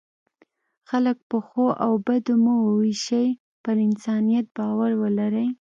[0.89, 3.27] خلک په ښو او بدو مه وویشئ،
[3.63, 5.47] پر انسانیت باور ولرئ.